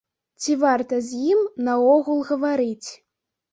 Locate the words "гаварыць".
2.33-2.89